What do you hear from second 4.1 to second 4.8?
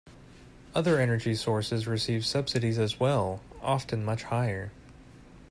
higher.